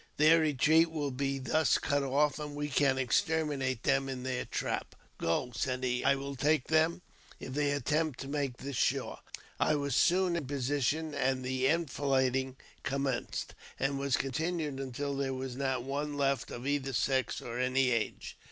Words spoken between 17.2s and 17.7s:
or